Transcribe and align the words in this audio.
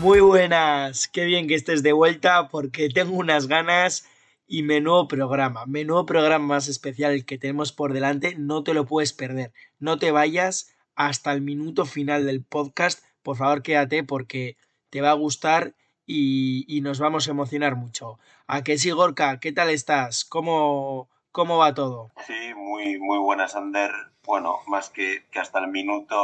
Muy 0.00 0.20
buenas, 0.20 1.08
qué 1.08 1.26
bien 1.26 1.46
que 1.46 1.54
estés 1.54 1.82
de 1.82 1.92
vuelta 1.92 2.48
porque 2.48 2.88
tengo 2.88 3.14
unas 3.18 3.48
ganas 3.48 4.06
y 4.46 4.62
menudo 4.62 5.06
programa, 5.08 5.66
menudo 5.66 6.06
programa 6.06 6.46
más 6.46 6.68
especial 6.68 7.26
que 7.26 7.36
tenemos 7.36 7.72
por 7.72 7.92
delante, 7.92 8.34
no 8.34 8.64
te 8.64 8.72
lo 8.72 8.86
puedes 8.86 9.12
perder, 9.12 9.52
no 9.78 9.98
te 9.98 10.10
vayas 10.10 10.74
hasta 10.94 11.34
el 11.34 11.42
minuto 11.42 11.84
final 11.84 12.24
del 12.24 12.42
podcast, 12.42 13.04
por 13.22 13.36
favor 13.36 13.62
quédate 13.62 14.02
porque 14.02 14.56
te 14.88 15.02
va 15.02 15.10
a 15.10 15.14
gustar 15.14 15.74
y, 16.06 16.80
nos 16.82 16.98
vamos 16.98 17.28
a 17.28 17.32
emocionar 17.32 17.76
mucho. 17.76 18.18
¿A 18.46 18.64
qué 18.64 18.78
sí, 18.78 18.90
Gorka? 18.92 19.38
¿Qué 19.38 19.52
tal 19.52 19.68
estás? 19.68 20.24
¿Cómo, 20.24 21.10
cómo 21.32 21.58
va 21.58 21.74
todo? 21.74 22.10
Sí, 22.26 22.54
muy, 22.54 22.98
muy 22.98 23.18
buenas, 23.18 23.54
Ander 23.56 23.90
bueno, 24.24 24.58
más 24.66 24.90
que, 24.90 25.24
que, 25.30 25.38
hasta 25.38 25.58
el 25.58 25.68
minuto, 25.68 26.16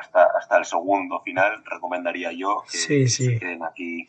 hasta, 0.00 0.24
hasta 0.36 0.58
el 0.58 0.64
segundo 0.64 1.20
final, 1.20 1.62
recomendaría 1.64 2.32
yo 2.32 2.64
que, 2.70 3.08
se 3.08 3.38
queden 3.38 3.62
aquí 3.62 4.06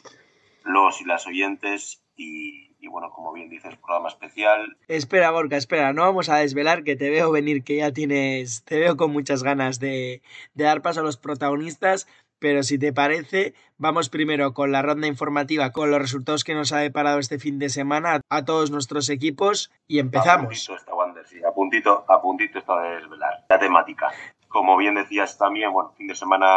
los 0.63 1.01
y 1.01 1.05
las 1.05 1.27
oyentes 1.27 2.01
y, 2.15 2.75
y, 2.79 2.87
bueno, 2.87 3.11
como 3.11 3.33
bien 3.33 3.49
dices, 3.49 3.75
programa 3.77 4.09
especial. 4.09 4.77
Espera, 4.87 5.29
Gorka, 5.31 5.57
espera, 5.57 5.93
no 5.93 6.03
vamos 6.03 6.29
a 6.29 6.37
desvelar 6.37 6.83
que 6.83 6.95
te 6.95 7.09
veo 7.09 7.31
venir, 7.31 7.63
que 7.63 7.77
ya 7.77 7.91
tienes, 7.91 8.63
te 8.63 8.79
veo 8.79 8.97
con 8.97 9.11
muchas 9.11 9.43
ganas 9.43 9.79
de, 9.79 10.21
de 10.53 10.63
dar 10.63 10.81
paso 10.81 11.01
a 11.01 11.03
los 11.03 11.17
protagonistas, 11.17 12.07
pero 12.39 12.63
si 12.63 12.79
te 12.79 12.93
parece, 12.93 13.53
vamos 13.77 14.09
primero 14.09 14.53
con 14.53 14.71
la 14.71 14.81
ronda 14.81 15.07
informativa, 15.07 15.71
con 15.71 15.91
los 15.91 15.99
resultados 15.99 16.43
que 16.43 16.55
nos 16.55 16.71
ha 16.71 16.79
deparado 16.79 17.19
este 17.19 17.37
fin 17.37 17.59
de 17.59 17.69
semana 17.69 18.21
a 18.29 18.45
todos 18.45 18.71
nuestros 18.71 19.09
equipos 19.09 19.71
y 19.87 19.99
empezamos. 19.99 20.45
A 20.45 20.47
puntito 20.47 20.75
está 20.75 20.95
Wander, 20.95 21.27
sí, 21.27 21.41
a 21.43 21.51
puntito, 21.51 22.05
a 22.07 22.21
puntito 22.21 22.59
está 22.59 22.81
de 22.81 22.95
desvelar 22.95 23.45
la 23.49 23.59
temática. 23.59 24.11
Como 24.47 24.77
bien 24.77 24.95
decías 24.95 25.37
también, 25.37 25.71
bueno, 25.71 25.91
fin 25.97 26.07
de 26.07 26.15
semana, 26.15 26.47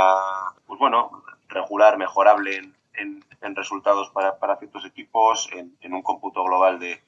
pues 0.67 0.79
bueno, 0.79 1.23
regular, 1.49 1.99
mejorable 1.99 2.57
en, 2.57 2.75
en, 2.95 3.57
resultados 3.57 4.11
para, 4.11 4.39
para, 4.39 4.57
ciertos 4.57 4.87
equipos, 4.87 5.51
en, 5.53 5.77
en, 5.81 5.93
un 5.93 6.03
cómputo 6.03 6.43
global 6.45 6.79
de 6.79 7.03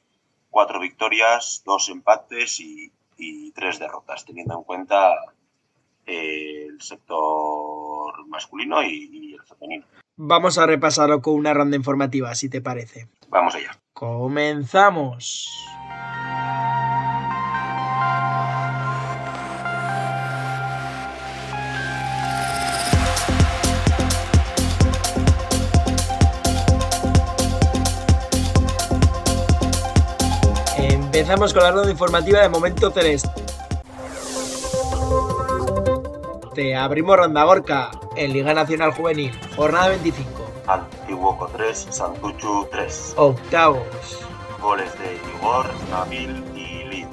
cuatro 0.51 0.79
victorias, 0.81 1.63
dos 1.65 1.89
empates 1.89 2.61
y, 2.61 2.93
y 3.17 3.53
tres 3.53 3.79
derrotas, 3.79 4.25
teniendo 4.25 4.59
en 4.59 4.65
cuenta 4.65 5.15
el 6.07 6.81
sector 6.83 7.84
masculino 8.35 8.83
y, 8.83 9.35
el 9.35 9.43
femenino. 9.43 9.87
Vamos 10.17 10.59
a 10.59 10.67
repasarlo 10.67 11.21
con 11.21 11.35
una 11.35 11.55
ronda 11.55 11.77
informativa, 11.77 12.35
si 12.35 12.49
te 12.49 12.61
parece. 12.61 13.09
Vamos 13.29 13.55
allá. 13.55 13.77
Comenzamos. 13.93 15.49
Empezamos 30.77 31.55
con 31.55 31.63
la 31.63 31.71
ronda 31.71 31.91
informativa 31.91 32.41
de 32.41 32.49
Momento 32.49 32.91
Celeste. 32.91 33.45
abrimos 36.77 37.17
Ronda 37.17 37.45
Gorka 37.45 37.91
en 38.17 38.33
Liga 38.33 38.55
Nacional 38.55 38.93
Juvenil, 38.93 39.33
jornada 39.57 39.89
25. 39.89 40.45
Antiguoco 40.67 41.47
3, 41.49 41.87
Santuchu 41.91 42.67
3. 42.71 43.15
Octavos. 43.17 44.21
Goles 44.61 44.91
de 44.99 45.19
Igor, 45.37 45.67
Nabil 45.91 46.43
y 46.57 46.85
Lid. 46.85 47.07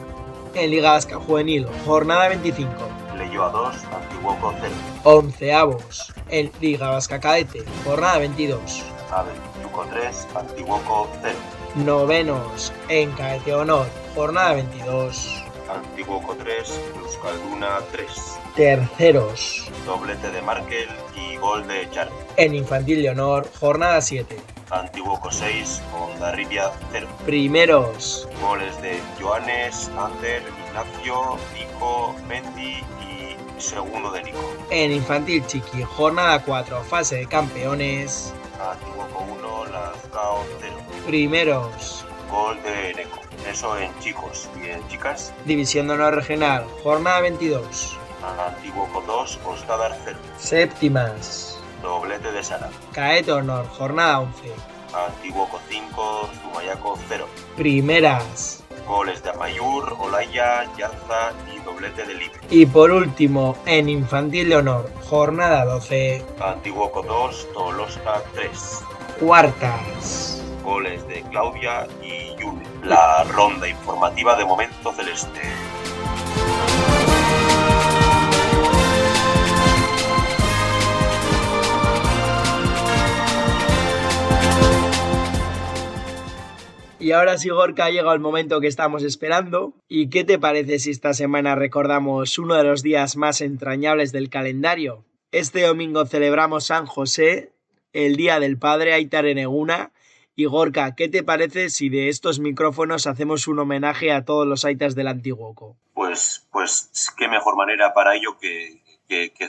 En 0.53 0.71
Liga 0.71 0.91
Vasca 0.91 1.17
Juvenil, 1.17 1.67
jornada 1.85 2.29
25. 2.29 2.71
Leyó 3.17 3.45
a 3.45 3.49
2, 3.49 3.75
Antiguoco 3.93 4.53
0. 4.59 4.73
Onceavos. 5.03 6.13
En 6.29 6.51
Liga 6.61 6.89
Vasca 6.89 7.19
Cadete, 7.19 7.63
jornada 7.83 8.19
22. 8.19 8.83
Antiguoco 9.11 9.85
3, 9.91 10.27
Antiguoco 10.35 11.09
0. 11.21 11.35
Novenos. 11.75 12.71
En 12.87 13.11
Cadete 13.11 13.53
Honor, 13.53 13.87
jornada 14.15 14.53
22. 14.53 15.43
Antiguoco 15.69 16.35
3, 16.35 16.81
Euskalduna 17.03 17.79
3 17.91 18.40
terceros. 18.55 19.69
Doblete 19.85 20.31
de 20.31 20.41
Markel 20.41 20.87
y 21.15 21.37
gol 21.37 21.67
de 21.67 21.89
Charlie. 21.91 22.13
En 22.37 22.55
Infantil 22.55 23.01
de 23.01 23.09
Honor, 23.09 23.49
jornada 23.59 24.01
7. 24.01 24.37
Antiguoco 24.69 25.31
6, 25.31 25.81
Ondarribia 25.93 26.71
0. 26.91 27.07
Primeros. 27.25 28.27
Goles 28.41 28.81
de 28.81 28.99
Joanes, 29.19 29.91
Ander, 29.97 30.41
Ignacio, 30.67 31.37
Nico, 31.53 32.15
Mendy 32.27 32.83
y 33.01 33.61
segundo 33.61 34.11
de 34.11 34.23
Nico. 34.23 34.39
En 34.69 34.91
Infantil 34.91 35.45
Chiqui, 35.45 35.83
jornada 35.83 36.41
4, 36.43 36.83
fase 36.83 37.17
de 37.17 37.25
campeones. 37.27 38.33
Antiguoco 38.71 39.25
1, 39.39 39.65
Lazcao 39.65 40.45
0. 40.61 40.73
Primeros. 41.05 42.05
Gol 42.29 42.57
de 42.63 42.93
Neco. 42.93 43.19
Eso 43.49 43.77
en 43.77 43.91
chicos 43.99 44.49
y 44.63 44.69
en 44.69 44.87
chicas. 44.87 45.33
División 45.45 45.87
de 45.87 45.95
Honor 45.95 46.15
Regional, 46.15 46.65
jornada 46.83 47.21
22. 47.21 47.97
Antiguoco 48.23 49.01
2, 49.01 49.39
Ostadar 49.45 49.97
0. 50.03 50.17
Séptimas. 50.37 51.59
Doblete 51.81 52.31
de 52.31 52.43
Sara. 52.43 52.69
Caeto 52.93 53.37
Honor, 53.37 53.67
jornada 53.69 54.19
11. 54.19 54.51
Antiguoco 55.07 55.59
5, 55.69 56.29
Zumayaco 56.41 56.99
0. 57.07 57.27
Primeras. 57.57 58.63
Goles 58.87 59.23
de 59.23 59.29
Amayur, 59.29 59.95
Olaya, 59.99 60.65
Yarza 60.77 61.33
y 61.53 61.59
doblete 61.63 62.05
de 62.05 62.13
Libre. 62.13 62.39
Y 62.49 62.65
por 62.65 62.91
último, 62.91 63.55
en 63.65 63.89
Infantil 63.89 64.49
de 64.49 64.55
Honor, 64.57 64.91
jornada 65.09 65.65
12. 65.65 66.25
Antiguoco 66.43 67.01
2, 67.01 67.53
Tolosa 67.53 68.21
3. 68.33 68.83
Cuartas. 69.19 70.43
Goles 70.63 71.07
de 71.07 71.21
Claudia 71.23 71.87
y 72.03 72.35
Yuli. 72.39 72.65
La 72.83 73.23
ronda 73.23 73.67
informativa 73.67 74.35
de 74.35 74.45
momento 74.45 74.91
celeste. 74.93 75.41
Y 87.01 87.13
ahora 87.13 87.39
sí, 87.39 87.49
Gorka, 87.49 87.85
ha 87.85 87.89
llegado 87.89 88.13
el 88.13 88.19
momento 88.19 88.61
que 88.61 88.67
estamos 88.67 89.01
esperando. 89.01 89.73
¿Y 89.87 90.11
qué 90.11 90.23
te 90.23 90.37
parece 90.37 90.77
si 90.77 90.91
esta 90.91 91.15
semana 91.15 91.55
recordamos 91.55 92.37
uno 92.37 92.53
de 92.53 92.63
los 92.63 92.83
días 92.83 93.17
más 93.17 93.41
entrañables 93.41 94.11
del 94.11 94.29
calendario? 94.29 95.03
Este 95.31 95.63
domingo 95.63 96.05
celebramos 96.05 96.67
San 96.67 96.85
José, 96.85 97.53
el 97.91 98.17
Día 98.17 98.39
del 98.39 98.59
Padre 98.59 98.93
Aitar 98.93 99.25
Eneguna. 99.25 99.91
Y 100.35 100.45
Gorka, 100.45 100.93
¿qué 100.93 101.09
te 101.09 101.23
parece 101.23 101.71
si 101.71 101.89
de 101.89 102.07
estos 102.07 102.39
micrófonos 102.39 103.07
hacemos 103.07 103.47
un 103.47 103.57
homenaje 103.57 104.11
a 104.11 104.23
todos 104.23 104.45
los 104.45 104.63
Aitas 104.63 104.93
del 104.93 105.07
Antiguoco? 105.07 105.77
Pues, 105.95 106.47
pues 106.51 107.11
qué 107.17 107.27
mejor 107.27 107.55
manera 107.55 107.95
para 107.95 108.15
ello 108.15 108.37
que, 108.39 108.79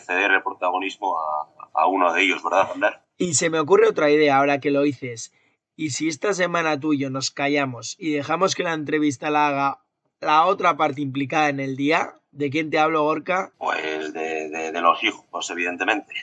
ceder 0.00 0.30
el 0.30 0.42
protagonismo 0.42 1.18
a, 1.18 1.82
a, 1.82 1.86
uno 1.86 2.14
de 2.14 2.22
ellos, 2.22 2.42
¿verdad, 2.42 2.70
Ander? 2.74 3.00
Y 3.18 3.34
se 3.34 3.50
me 3.50 3.60
ocurre 3.60 3.88
otra 3.88 4.10
idea 4.10 4.38
ahora 4.38 4.58
que 4.58 4.70
lo 4.70 4.80
dices. 4.80 5.34
Y 5.76 5.90
si 5.90 6.08
esta 6.08 6.34
semana 6.34 6.78
tú 6.78 6.92
y 6.92 6.98
yo 6.98 7.10
nos 7.10 7.30
callamos 7.30 7.96
y 7.98 8.12
dejamos 8.12 8.54
que 8.54 8.62
la 8.62 8.74
entrevista 8.74 9.30
la 9.30 9.48
haga 9.48 9.82
la 10.20 10.46
otra 10.46 10.76
parte 10.76 11.00
implicada 11.00 11.48
en 11.48 11.60
el 11.60 11.76
día, 11.76 12.14
¿de 12.30 12.50
quién 12.50 12.70
te 12.70 12.78
hablo, 12.78 13.02
Gorka? 13.02 13.52
Pues 13.58 14.12
de, 14.12 14.48
de, 14.50 14.80
los 14.80 15.02
hijos, 15.02 15.50
evidentemente. 15.50 16.14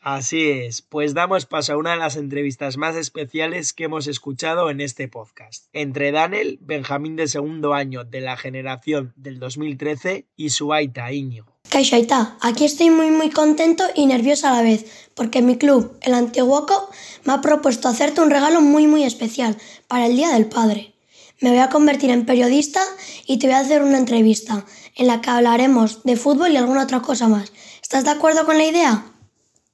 Así 0.00 0.50
es, 0.50 0.80
pues 0.80 1.12
damos 1.12 1.44
paso 1.44 1.74
a 1.74 1.76
una 1.76 1.90
de 1.90 1.98
las 1.98 2.16
entrevistas 2.16 2.78
más 2.78 2.96
especiales 2.96 3.72
que 3.74 3.84
hemos 3.84 4.06
escuchado 4.06 4.70
en 4.70 4.80
este 4.80 5.08
podcast, 5.08 5.68
entre 5.74 6.10
Daniel, 6.10 6.58
Benjamín 6.62 7.16
de 7.16 7.28
segundo 7.28 7.74
año 7.74 8.04
de 8.04 8.22
la 8.22 8.38
generación 8.38 9.12
del 9.16 9.38
2013, 9.38 10.26
y 10.36 10.50
su 10.50 10.72
aita 10.72 11.12
Íñigo. 11.12 11.49
Kaishaita, 11.68 12.36
aquí 12.40 12.64
estoy 12.64 12.90
muy 12.90 13.10
muy 13.10 13.30
contento 13.30 13.84
y 13.94 14.06
nervioso 14.06 14.48
a 14.48 14.52
la 14.52 14.62
vez, 14.62 14.86
porque 15.14 15.40
mi 15.40 15.56
club, 15.56 15.96
el 16.02 16.14
Antiguoco, 16.14 16.90
me 17.24 17.32
ha 17.32 17.40
propuesto 17.40 17.88
hacerte 17.88 18.20
un 18.20 18.30
regalo 18.30 18.60
muy 18.60 18.86
muy 18.88 19.04
especial 19.04 19.56
para 19.86 20.06
el 20.06 20.16
Día 20.16 20.30
del 20.30 20.46
Padre. 20.46 20.94
Me 21.40 21.50
voy 21.50 21.60
a 21.60 21.70
convertir 21.70 22.10
en 22.10 22.26
periodista 22.26 22.80
y 23.26 23.38
te 23.38 23.46
voy 23.46 23.54
a 23.54 23.60
hacer 23.60 23.82
una 23.82 23.98
entrevista 23.98 24.66
en 24.96 25.06
la 25.06 25.20
que 25.20 25.30
hablaremos 25.30 26.02
de 26.02 26.16
fútbol 26.16 26.50
y 26.50 26.56
alguna 26.56 26.82
otra 26.82 27.00
cosa 27.02 27.28
más. 27.28 27.52
¿Estás 27.80 28.04
de 28.04 28.10
acuerdo 28.10 28.44
con 28.44 28.58
la 28.58 28.66
idea? 28.66 29.04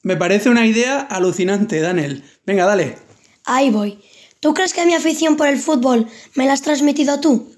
Me 0.03 0.17
parece 0.17 0.51
una 0.51 0.67
idea 0.67 1.01
alucinante, 1.01 1.81
Daniel. 1.81 2.25
Venga, 2.45 2.67
dale. 2.67 2.99
Ahí 3.45 3.71
voy. 3.71 4.01
¿Tú 4.39 4.55
crees 4.55 4.75
que 4.75 4.87
mi 4.87 4.95
afición 4.95 5.37
por 5.37 5.49
el 5.49 5.59
fútbol 5.59 6.07
me 6.35 6.47
la 6.47 6.53
has 6.53 6.63
transmitido 6.63 7.21
tú? 7.21 7.56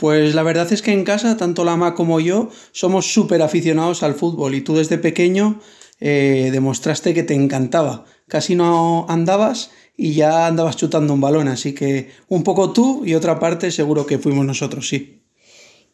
Pues 0.00 0.34
la 0.34 0.42
verdad 0.42 0.72
es 0.72 0.80
que 0.80 0.92
en 0.92 1.04
casa, 1.04 1.36
tanto 1.36 1.62
la 1.62 1.72
ama 1.72 1.94
como 1.94 2.20
yo, 2.20 2.48
somos 2.72 3.12
súper 3.12 3.42
aficionados 3.42 4.02
al 4.02 4.14
fútbol 4.14 4.54
y 4.54 4.62
tú 4.62 4.74
desde 4.74 4.96
pequeño 4.96 5.60
eh, 6.00 6.48
demostraste 6.50 7.12
que 7.12 7.22
te 7.22 7.34
encantaba. 7.34 8.06
Casi 8.26 8.54
no 8.54 9.04
andabas 9.10 9.72
y 9.98 10.14
ya 10.14 10.46
andabas 10.46 10.78
chutando 10.78 11.12
un 11.12 11.20
balón, 11.20 11.48
así 11.48 11.74
que 11.74 12.12
un 12.28 12.44
poco 12.44 12.72
tú 12.72 13.02
y 13.04 13.12
otra 13.12 13.38
parte 13.38 13.70
seguro 13.70 14.06
que 14.06 14.18
fuimos 14.18 14.46
nosotros, 14.46 14.88
sí. 14.88 15.20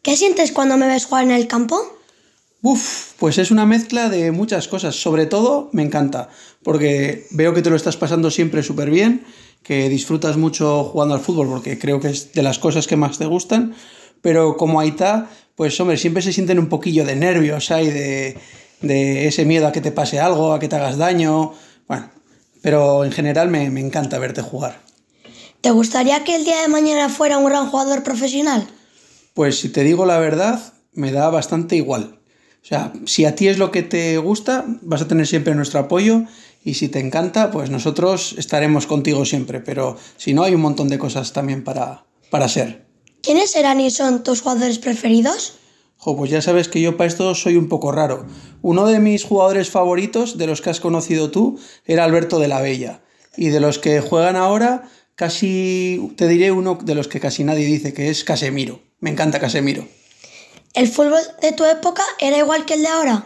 ¿Qué 0.03 0.17
sientes 0.17 0.53
cuando 0.53 0.77
me 0.77 0.87
ves 0.87 1.07
jugar 1.07 1.25
en 1.25 1.33
el 1.33 1.49
campo? 1.49 1.77
Uf, 2.63 3.15
pues 3.19 3.39
es 3.39 3.51
una 3.51 3.67
mezcla 3.67 4.09
de 4.09 4.31
muchas 4.31 4.69
cosas. 4.69 4.95
Sobre 4.95 5.27
todo 5.27 5.69
me 5.73 5.83
encanta, 5.83 6.31
porque 6.63 7.27
veo 7.31 7.55
que 7.55 7.63
te 7.63 7.71
lo 7.71 7.77
estás 7.77 7.97
pasando 7.97 8.31
siempre 8.31 8.63
súper 8.63 8.91
bien, 8.91 9.25
que 9.67 9.89
disfrutas 9.89 10.37
mucho 10.37 10.85
jugando 10.85 11.15
al 11.15 11.21
fútbol, 11.21 11.49
porque 11.49 11.77
creo 11.77 11.99
que 11.99 12.09
es 12.09 12.33
de 12.33 12.43
las 12.43 12.59
cosas 12.61 12.87
que 12.87 12.97
más 12.97 13.19
te 13.19 13.27
gustan. 13.27 13.75
Pero 14.23 14.57
como 14.57 14.79
Aita, 14.79 15.29
pues 15.57 15.79
hombre, 15.81 15.97
siempre 15.97 16.23
se 16.23 16.33
sienten 16.33 16.61
un 16.61 16.69
poquillo 16.69 17.05
de 17.05 17.17
nervios, 17.17 17.71
hay 17.73 17.91
de, 17.91 18.39
de 18.81 19.27
ese 19.27 19.45
miedo 19.45 19.67
a 19.67 19.73
que 19.73 19.81
te 19.81 19.91
pase 19.91 20.21
algo, 20.21 20.53
a 20.53 20.61
que 20.61 20.69
te 20.69 20.77
hagas 20.77 20.99
daño. 20.99 21.53
Bueno, 21.89 22.11
pero 22.63 23.05
en 23.05 23.11
general 23.11 23.49
me, 23.49 23.69
me 23.71 23.81
encanta 23.81 24.19
verte 24.21 24.41
jugar. 24.41 24.81
¿Te 25.61 25.73
gustaría 25.73 26.23
que 26.23 26.37
el 26.37 26.45
día 26.45 26.63
de 26.63 26.69
mañana 26.69 27.09
fuera 27.09 27.39
un 27.39 27.47
gran 27.47 27.69
jugador 27.69 28.05
profesional? 28.05 28.69
Pues 29.35 29.59
si 29.59 29.69
te 29.69 29.83
digo 29.83 30.07
la 30.07 30.21
verdad, 30.21 30.75
me 30.93 31.11
da 31.11 31.29
bastante 31.29 31.75
igual. 31.75 32.21
O 32.63 32.69
sea, 32.69 32.93
si 33.05 33.25
a 33.25 33.35
ti 33.35 33.49
es 33.49 33.59
lo 33.59 33.73
que 33.73 33.83
te 33.83 34.19
gusta, 34.19 34.65
vas 34.83 35.03
a 35.03 35.09
tener 35.09 35.27
siempre 35.27 35.55
nuestro 35.57 35.81
apoyo 35.81 36.23
y 36.67 36.75
si 36.75 36.89
te 36.89 36.99
encanta, 36.99 37.53
pues 37.53 37.71
nosotros 37.71 38.35
estaremos 38.39 38.89
contigo 38.89 39.25
siempre. 39.25 39.61
Pero 39.61 39.97
si 40.17 40.35
no, 40.35 40.43
hay 40.43 40.57
un 40.57 40.63
montón 40.63 40.89
de 40.89 40.99
cosas 40.99 41.33
también 41.33 41.63
para, 41.63 42.05
para 42.29 42.49
ser. 42.49 42.85
¿Quiénes 43.23 43.53
serán 43.53 43.79
y 43.79 43.93
son 43.93 44.25
tus 44.25 44.43
jugadores 44.43 44.81
preferidos? 44.81 45.55
Jo, 45.97 46.17
pues 46.17 46.29
ya 46.29 46.43
sabes 46.43 46.67
que 46.67 46.81
yo 46.81 46.97
para 46.97 47.07
esto 47.07 47.33
soy 47.37 47.57
un 47.57 47.69
poco 47.69 47.93
raro. 47.93 48.27
Uno 48.63 48.89
de 48.89 48.99
mis 48.99 49.23
jugadores 49.23 49.71
favoritos, 49.71 50.39
de 50.39 50.49
los 50.49 50.61
que 50.61 50.71
has 50.71 50.81
conocido 50.81 51.31
tú, 51.31 51.57
era 51.85 52.03
Alberto 52.03 52.41
de 52.41 52.49
la 52.49 52.61
Bella. 52.61 53.01
Y 53.37 53.51
de 53.51 53.61
los 53.61 53.79
que 53.79 54.01
juegan 54.01 54.35
ahora, 54.35 54.91
casi 55.15 56.13
te 56.17 56.27
diré 56.27 56.51
uno 56.51 56.81
de 56.83 56.97
los 56.97 57.07
que 57.07 57.21
casi 57.21 57.45
nadie 57.45 57.67
dice, 57.67 57.95
que 57.95 58.11
es 58.11 58.25
Casemiro. 58.25 58.81
Me 58.99 59.11
encanta 59.11 59.39
Casemiro. 59.39 59.87
¿El 60.75 60.89
fútbol 60.89 61.23
de 61.41 61.53
tu 61.53 61.65
época 61.65 62.03
era 62.19 62.37
igual 62.37 62.65
que 62.67 62.75
el 62.75 62.83
de 62.83 62.89
ahora? 62.89 63.25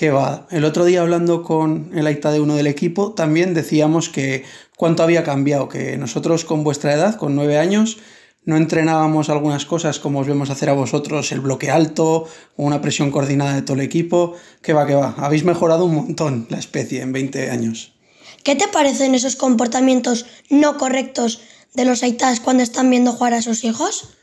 Que 0.00 0.10
va. 0.10 0.46
El 0.50 0.64
otro 0.64 0.86
día 0.86 1.02
hablando 1.02 1.42
con 1.42 1.90
el 1.94 2.06
aita 2.06 2.32
de 2.32 2.40
uno 2.40 2.54
del 2.54 2.68
equipo, 2.68 3.12
también 3.12 3.52
decíamos 3.52 4.08
que 4.08 4.44
cuánto 4.74 5.02
había 5.02 5.24
cambiado, 5.24 5.68
que 5.68 5.98
nosotros 5.98 6.46
con 6.46 6.64
vuestra 6.64 6.94
edad, 6.94 7.16
con 7.16 7.34
nueve 7.36 7.58
años, 7.58 7.98
no 8.46 8.56
entrenábamos 8.56 9.28
algunas 9.28 9.66
cosas 9.66 9.98
como 9.98 10.20
os 10.20 10.26
vemos 10.26 10.48
hacer 10.48 10.70
a 10.70 10.72
vosotros, 10.72 11.32
el 11.32 11.40
bloque 11.40 11.70
alto, 11.70 12.26
una 12.56 12.80
presión 12.80 13.10
coordinada 13.10 13.54
de 13.54 13.60
todo 13.60 13.74
el 13.74 13.82
equipo. 13.82 14.36
Que 14.62 14.72
va, 14.72 14.86
que 14.86 14.94
va. 14.94 15.14
Habéis 15.18 15.44
mejorado 15.44 15.84
un 15.84 15.96
montón 15.96 16.46
la 16.48 16.58
especie 16.58 17.02
en 17.02 17.12
20 17.12 17.50
años. 17.50 17.92
¿Qué 18.42 18.56
te 18.56 18.68
parecen 18.68 19.14
esos 19.14 19.36
comportamientos 19.36 20.24
no 20.48 20.78
correctos 20.78 21.42
de 21.74 21.84
los 21.84 22.02
aitas 22.02 22.40
cuando 22.40 22.62
están 22.62 22.88
viendo 22.88 23.12
jugar 23.12 23.34
a 23.34 23.42
sus 23.42 23.64
hijos? 23.64 24.16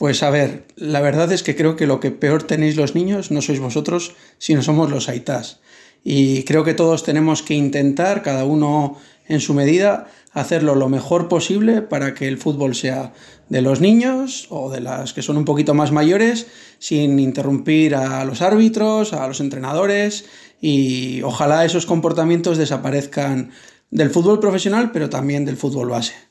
Pues 0.00 0.22
a 0.22 0.30
ver, 0.30 0.64
la 0.76 1.02
verdad 1.02 1.30
es 1.30 1.42
que 1.42 1.54
creo 1.54 1.76
que 1.76 1.86
lo 1.86 2.00
que 2.00 2.10
peor 2.10 2.44
tenéis 2.44 2.74
los 2.74 2.94
niños 2.94 3.30
no 3.30 3.42
sois 3.42 3.60
vosotros, 3.60 4.14
sino 4.38 4.62
somos 4.62 4.88
los 4.88 5.10
aitas. 5.10 5.60
Y 6.02 6.44
creo 6.44 6.64
que 6.64 6.72
todos 6.72 7.04
tenemos 7.04 7.42
que 7.42 7.52
intentar, 7.52 8.22
cada 8.22 8.46
uno 8.46 8.96
en 9.28 9.40
su 9.40 9.52
medida, 9.52 10.06
hacerlo 10.32 10.74
lo 10.74 10.88
mejor 10.88 11.28
posible 11.28 11.82
para 11.82 12.14
que 12.14 12.28
el 12.28 12.38
fútbol 12.38 12.74
sea 12.74 13.12
de 13.50 13.60
los 13.60 13.82
niños 13.82 14.46
o 14.48 14.70
de 14.70 14.80
las 14.80 15.12
que 15.12 15.20
son 15.20 15.36
un 15.36 15.44
poquito 15.44 15.74
más 15.74 15.92
mayores, 15.92 16.46
sin 16.78 17.18
interrumpir 17.18 17.94
a 17.94 18.24
los 18.24 18.40
árbitros, 18.40 19.12
a 19.12 19.28
los 19.28 19.40
entrenadores 19.40 20.24
y 20.62 21.20
ojalá 21.20 21.66
esos 21.66 21.84
comportamientos 21.84 22.56
desaparezcan 22.56 23.50
del 23.90 24.08
fútbol 24.08 24.40
profesional, 24.40 24.92
pero 24.92 25.10
también 25.10 25.44
del 25.44 25.58
fútbol 25.58 25.90
base. 25.90 26.29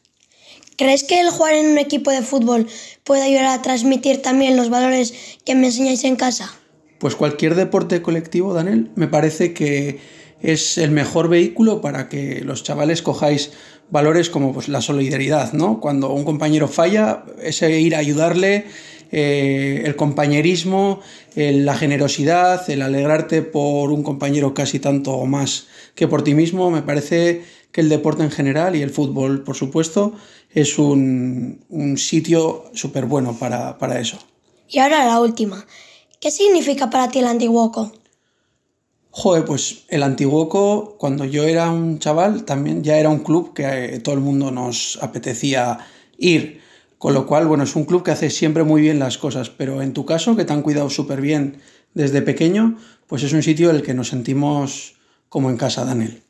¿Crees 0.79 1.03
que 1.03 1.19
el 1.19 1.29
jugar 1.29 1.55
en 1.55 1.71
un 1.71 1.77
equipo 1.77 2.09
de 2.09 2.21
fútbol 2.21 2.65
puede 3.03 3.23
ayudar 3.23 3.47
a 3.47 3.61
transmitir 3.61 4.21
también 4.21 4.55
los 4.55 4.69
valores 4.69 5.13
que 5.43 5.53
me 5.53 5.67
enseñáis 5.67 6.05
en 6.05 6.15
casa? 6.15 6.53
Pues 6.99 7.17
cualquier 7.17 7.55
deporte 7.55 8.01
colectivo, 8.01 8.53
Daniel, 8.53 8.89
me 8.95 9.09
parece 9.09 9.53
que 9.53 9.99
es 10.39 10.77
el 10.77 10.91
mejor 10.91 11.27
vehículo 11.27 11.81
para 11.81 12.07
que 12.07 12.39
los 12.45 12.63
chavales 12.63 13.01
cojáis 13.01 13.51
valores 13.89 14.29
como 14.29 14.53
pues, 14.53 14.69
la 14.69 14.79
solidaridad, 14.79 15.51
¿no? 15.51 15.81
Cuando 15.81 16.13
un 16.13 16.23
compañero 16.23 16.69
falla, 16.69 17.25
ese 17.43 17.81
ir 17.81 17.93
a 17.93 17.99
ayudarle, 17.99 18.67
eh, 19.11 19.81
el 19.83 19.97
compañerismo, 19.97 21.01
la 21.35 21.75
generosidad, 21.75 22.69
el 22.69 22.83
alegrarte 22.83 23.41
por 23.41 23.91
un 23.91 24.01
compañero 24.01 24.53
casi 24.53 24.79
tanto 24.79 25.11
o 25.11 25.25
más 25.25 25.67
que 25.93 26.07
por 26.07 26.23
ti 26.23 26.35
mismo, 26.35 26.71
me 26.71 26.83
parece 26.83 27.41
que 27.71 27.81
el 27.81 27.89
deporte 27.89 28.23
en 28.23 28.31
general 28.31 28.75
y 28.75 28.81
el 28.81 28.89
fútbol, 28.89 29.43
por 29.43 29.55
supuesto, 29.55 30.13
es 30.49 30.79
un, 30.79 31.63
un 31.69 31.97
sitio 31.97 32.65
súper 32.73 33.05
bueno 33.05 33.37
para, 33.37 33.77
para, 33.77 33.99
eso. 33.99 34.17
Y 34.67 34.79
ahora 34.79 35.05
la 35.05 35.19
última. 35.19 35.65
¿Qué 36.19 36.31
significa 36.31 36.89
para 36.89 37.09
ti 37.09 37.19
el 37.19 37.27
Antiguoco? 37.27 37.91
Joder, 39.11 39.45
pues 39.45 39.83
el 39.89 40.03
Antiguoco, 40.03 40.95
cuando 40.97 41.25
yo 41.25 41.43
era 41.43 41.71
un 41.71 41.99
chaval, 41.99 42.45
también 42.45 42.83
ya 42.83 42.97
era 42.97 43.09
un 43.09 43.19
club 43.19 43.53
que 43.53 43.95
eh, 43.95 43.99
todo 43.99 44.15
el 44.15 44.21
mundo 44.21 44.51
nos 44.51 44.99
apetecía 45.01 45.79
ir. 46.17 46.61
Con 46.97 47.13
lo 47.13 47.25
cual, 47.25 47.47
bueno, 47.47 47.63
es 47.63 47.75
un 47.75 47.85
club 47.85 48.03
que 48.03 48.11
hace 48.11 48.29
siempre 48.29 48.63
muy 48.63 48.81
bien 48.81 48.99
las 48.99 49.17
cosas, 49.17 49.49
pero 49.49 49.81
en 49.81 49.93
tu 49.93 50.05
caso, 50.05 50.35
que 50.35 50.45
te 50.45 50.51
han 50.51 50.61
cuidado 50.61 50.89
súper 50.89 51.21
bien 51.21 51.61
desde 51.93 52.21
pequeño, 52.21 52.77
pues 53.07 53.23
es 53.23 53.33
un 53.33 53.41
sitio 53.41 53.69
en 53.69 53.77
el 53.77 53.83
que 53.83 53.93
nos 53.93 54.09
sentimos 54.09 54.95
como 55.29 55.49
en 55.49 55.57
casa, 55.57 55.85
Daniel. 55.85 56.21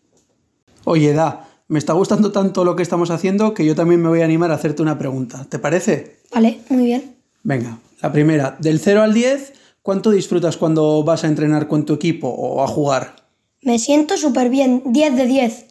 Oye, 0.85 1.13
Da, 1.13 1.48
me 1.69 1.77
está 1.77 1.93
gustando 1.93 2.31
tanto 2.31 2.65
lo 2.65 2.75
que 2.75 2.83
estamos 2.83 3.11
haciendo 3.11 3.53
que 3.53 3.63
yo 3.63 3.75
también 3.75 4.01
me 4.01 4.09
voy 4.09 4.21
a 4.21 4.25
animar 4.25 4.51
a 4.51 4.55
hacerte 4.55 4.81
una 4.81 4.97
pregunta. 4.97 5.45
¿Te 5.47 5.59
parece? 5.59 6.17
Vale, 6.33 6.59
muy 6.69 6.85
bien. 6.85 7.15
Venga, 7.43 7.77
la 8.01 8.11
primera, 8.11 8.57
del 8.59 8.79
0 8.79 9.03
al 9.03 9.13
10, 9.13 9.53
¿cuánto 9.83 10.09
disfrutas 10.09 10.57
cuando 10.57 11.03
vas 11.03 11.23
a 11.23 11.27
entrenar 11.27 11.67
con 11.67 11.85
tu 11.85 11.93
equipo 11.93 12.27
o 12.27 12.63
a 12.63 12.67
jugar? 12.67 13.27
Me 13.61 13.77
siento 13.77 14.17
súper 14.17 14.49
bien, 14.49 14.81
10 14.87 15.15
de 15.15 15.25
10. 15.27 15.67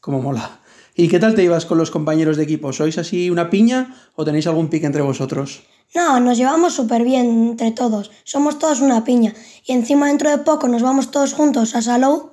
Como 0.00 0.22
mola. 0.22 0.60
¿Y 0.94 1.08
qué 1.08 1.18
tal 1.18 1.34
te 1.34 1.44
ibas 1.44 1.66
con 1.66 1.76
los 1.76 1.90
compañeros 1.90 2.38
de 2.38 2.44
equipo? 2.44 2.72
¿Sois 2.72 2.96
así 2.96 3.28
una 3.28 3.50
piña 3.50 3.94
o 4.16 4.24
tenéis 4.24 4.46
algún 4.46 4.68
pique 4.68 4.86
entre 4.86 5.02
vosotros? 5.02 5.64
No, 5.94 6.18
nos 6.18 6.38
llevamos 6.38 6.72
súper 6.72 7.04
bien 7.04 7.50
entre 7.50 7.72
todos. 7.72 8.10
Somos 8.24 8.58
todos 8.58 8.80
una 8.80 9.04
piña. 9.04 9.34
Y 9.66 9.72
encima 9.72 10.08
dentro 10.08 10.30
de 10.30 10.38
poco 10.38 10.66
nos 10.66 10.82
vamos 10.82 11.10
todos 11.10 11.34
juntos 11.34 11.74
a 11.74 11.82
Salou. 11.82 12.30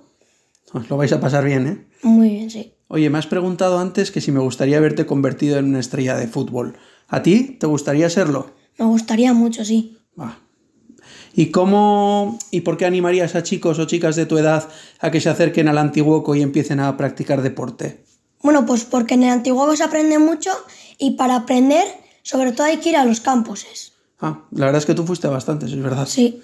Os 0.72 0.90
lo 0.90 0.96
vais 0.96 1.12
a 1.12 1.20
pasar 1.20 1.44
bien, 1.44 1.68
¿eh? 1.68 1.88
Muy 2.04 2.30
bien, 2.30 2.50
sí. 2.50 2.79
Oye, 2.92 3.12
me 3.12 3.20
has 3.20 3.28
preguntado 3.28 3.78
antes 3.78 4.10
que 4.10 4.20
si 4.20 4.32
me 4.32 4.40
gustaría 4.40 4.80
verte 4.80 5.06
convertido 5.06 5.60
en 5.60 5.66
una 5.66 5.80
estrella 5.80 6.18
de 6.18 6.28
fútbol. 6.28 6.76
¿A 7.08 7.22
ti 7.22 7.56
te 7.60 7.68
gustaría 7.68 8.10
serlo? 8.10 8.50
Me 8.80 8.86
gustaría 8.86 9.32
mucho, 9.32 9.64
sí. 9.64 10.00
Ah. 10.18 10.40
¿Y 11.36 11.52
cómo 11.52 12.40
y 12.50 12.62
por 12.62 12.78
qué 12.78 12.88
animarías 12.88 13.36
a 13.36 13.44
chicos 13.44 13.78
o 13.78 13.86
chicas 13.86 14.16
de 14.16 14.26
tu 14.26 14.40
edad 14.40 14.68
a 15.00 15.12
que 15.12 15.22
se 15.22 15.30
acerquen 15.30 15.68
al 15.68 15.78
Antiguoco 15.78 16.34
y 16.34 16.42
empiecen 16.42 16.80
a 16.80 16.98
practicar 16.98 17.44
deporte? 17.44 18.04
Bueno, 18.42 18.66
pues 18.66 18.86
porque 18.86 19.14
en 19.14 19.22
el 19.22 19.30
Antiguoco 19.30 19.76
se 19.76 19.84
aprende 19.84 20.18
mucho 20.18 20.50
y 20.98 21.12
para 21.12 21.36
aprender, 21.36 21.86
sobre 22.24 22.54
todo 22.54 22.66
hay 22.66 22.78
que 22.78 22.90
ir 22.90 22.98
a 22.98 23.06
los 23.06 23.22
campuses. 23.22 23.94
Ah, 24.20 24.48
la 24.50 24.66
verdad 24.66 24.80
es 24.80 24.88
que 24.88 24.96
tú 24.96 25.06
fuiste 25.06 25.28
bastante, 25.28 25.68
es 25.68 25.80
verdad. 25.80 26.08
Sí. 26.08 26.42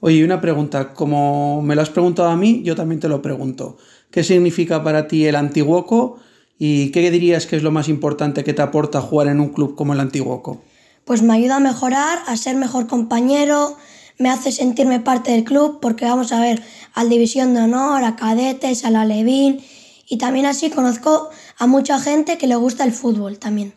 Oye, 0.00 0.24
una 0.24 0.40
pregunta. 0.40 0.92
Como 0.92 1.62
me 1.62 1.76
lo 1.76 1.82
has 1.82 1.90
preguntado 1.90 2.28
a 2.28 2.36
mí, 2.36 2.62
yo 2.64 2.74
también 2.74 3.00
te 3.00 3.08
lo 3.08 3.22
pregunto. 3.22 3.78
¿Qué 4.10 4.24
significa 4.24 4.82
para 4.82 5.08
ti 5.08 5.26
el 5.26 5.36
Antiguoco 5.36 6.18
y 6.58 6.90
qué 6.90 7.10
dirías 7.10 7.46
que 7.46 7.56
es 7.56 7.62
lo 7.62 7.70
más 7.70 7.88
importante 7.88 8.44
que 8.44 8.54
te 8.54 8.62
aporta 8.62 9.00
jugar 9.00 9.28
en 9.28 9.40
un 9.40 9.50
club 9.50 9.74
como 9.74 9.92
el 9.92 10.00
Antiguoco? 10.00 10.62
Pues 11.04 11.22
me 11.22 11.34
ayuda 11.34 11.56
a 11.56 11.60
mejorar, 11.60 12.18
a 12.26 12.36
ser 12.36 12.56
mejor 12.56 12.86
compañero, 12.86 13.76
me 14.18 14.30
hace 14.30 14.50
sentirme 14.52 15.00
parte 15.00 15.30
del 15.32 15.44
club 15.44 15.78
porque 15.80 16.04
vamos 16.04 16.32
a 16.32 16.40
ver 16.40 16.62
al 16.94 17.08
División 17.08 17.54
de 17.54 17.60
Honor, 17.60 18.04
a 18.04 18.16
Cadetes, 18.16 18.84
a 18.84 18.90
la 18.90 19.04
Levín 19.04 19.60
y 20.08 20.18
también 20.18 20.46
así 20.46 20.70
conozco 20.70 21.30
a 21.58 21.66
mucha 21.66 22.00
gente 22.00 22.38
que 22.38 22.46
le 22.46 22.56
gusta 22.56 22.84
el 22.84 22.92
fútbol 22.92 23.38
también. 23.38 23.74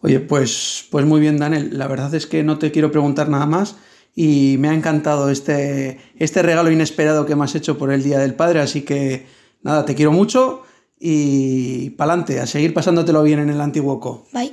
Oye, 0.00 0.20
pues, 0.20 0.84
pues 0.90 1.06
muy 1.06 1.20
bien, 1.20 1.38
Daniel. 1.38 1.70
La 1.72 1.86
verdad 1.86 2.14
es 2.14 2.26
que 2.26 2.42
no 2.42 2.58
te 2.58 2.70
quiero 2.70 2.90
preguntar 2.90 3.28
nada 3.28 3.46
más 3.46 3.76
y 4.14 4.56
me 4.58 4.68
ha 4.68 4.74
encantado 4.74 5.30
este, 5.30 5.98
este 6.16 6.42
regalo 6.42 6.70
inesperado 6.70 7.26
que 7.26 7.34
me 7.36 7.44
has 7.44 7.54
hecho 7.54 7.76
por 7.76 7.92
el 7.92 8.02
Día 8.02 8.18
del 8.18 8.34
Padre, 8.34 8.60
así 8.60 8.82
que 8.82 9.26
nada, 9.62 9.84
te 9.84 9.94
quiero 9.94 10.12
mucho 10.12 10.62
y 10.98 11.90
pa'lante, 11.90 12.40
a 12.40 12.46
seguir 12.46 12.72
pasándotelo 12.72 13.22
bien 13.22 13.40
en 13.40 13.50
el 13.50 13.60
Antiguoco. 13.60 14.26
Bye. 14.32 14.52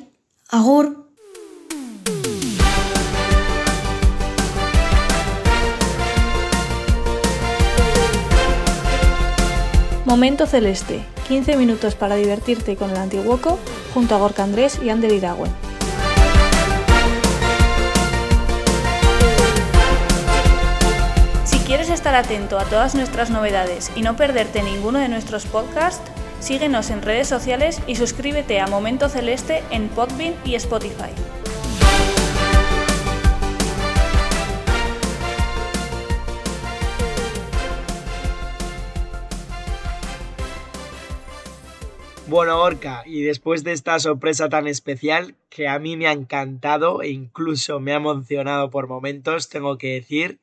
Agur. 0.49 1.11
Momento 10.05 10.45
Celeste, 10.45 11.05
15 11.29 11.55
minutos 11.55 11.95
para 11.95 12.15
divertirte 12.15 12.75
con 12.75 12.89
el 12.89 12.97
Antiguoco 12.97 13.57
junto 13.93 14.15
a 14.15 14.17
Gorka 14.17 14.43
Andrés 14.43 14.77
y 14.83 14.89
Ander 14.89 15.13
Iragüen. 15.13 15.70
Quieres 21.71 21.89
estar 21.89 22.15
atento 22.15 22.59
a 22.59 22.65
todas 22.65 22.95
nuestras 22.95 23.29
novedades 23.29 23.93
y 23.95 24.01
no 24.01 24.17
perderte 24.17 24.61
ninguno 24.61 24.99
de 24.99 25.07
nuestros 25.07 25.45
podcasts, 25.45 26.03
síguenos 26.41 26.89
en 26.89 27.01
redes 27.01 27.29
sociales 27.29 27.81
y 27.87 27.95
suscríbete 27.95 28.59
a 28.59 28.67
Momento 28.67 29.07
Celeste 29.07 29.63
en 29.71 29.87
Podbean 29.87 30.35
y 30.43 30.55
Spotify. 30.55 31.11
Bueno, 42.27 42.61
Orca, 42.61 43.03
y 43.05 43.21
después 43.21 43.63
de 43.63 43.71
esta 43.71 43.97
sorpresa 43.99 44.49
tan 44.49 44.67
especial 44.67 45.35
que 45.49 45.69
a 45.69 45.79
mí 45.79 45.95
me 45.95 46.07
ha 46.07 46.11
encantado 46.11 47.01
e 47.01 47.11
incluso 47.11 47.79
me 47.79 47.93
ha 47.93 47.95
emocionado 47.95 48.69
por 48.69 48.89
momentos, 48.89 49.47
tengo 49.47 49.77
que 49.77 49.93
decir, 49.93 50.41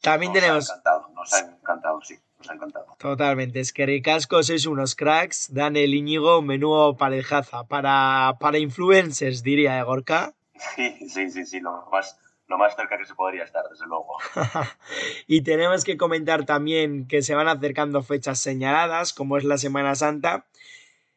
también 0.00 0.32
nos 0.32 0.40
tenemos... 0.40 0.70
Ha 0.70 0.72
encantado, 0.74 1.08
nos 1.14 1.32
ha 1.32 1.38
encantado, 1.40 2.00
sí, 2.02 2.18
nos 2.38 2.50
ha 2.50 2.54
encantado. 2.54 2.86
Totalmente, 2.98 3.60
es 3.60 3.72
que 3.72 3.86
ricasco 3.86 4.42
sois 4.42 4.66
unos 4.66 4.94
cracks, 4.94 5.52
Daniel 5.52 5.94
Íñigo, 5.94 6.42
menudo 6.42 6.96
parejaza, 6.96 7.64
para, 7.64 8.36
para 8.40 8.58
influencers, 8.58 9.42
diría, 9.42 9.78
¿eh, 9.78 9.82
Gorka? 9.82 10.34
Sí, 10.76 11.08
sí, 11.08 11.30
sí, 11.30 11.46
sí, 11.46 11.60
lo 11.60 11.88
más, 11.90 12.18
lo 12.46 12.58
más 12.58 12.76
cerca 12.76 12.98
que 12.98 13.06
se 13.06 13.14
podría 13.14 13.44
estar, 13.44 13.64
desde 13.70 13.86
luego. 13.86 14.16
y 15.26 15.42
tenemos 15.42 15.84
que 15.84 15.96
comentar 15.96 16.44
también 16.44 17.06
que 17.06 17.22
se 17.22 17.34
van 17.34 17.48
acercando 17.48 18.02
fechas 18.02 18.38
señaladas, 18.40 19.12
como 19.12 19.36
es 19.36 19.44
la 19.44 19.58
Semana 19.58 19.94
Santa, 19.94 20.46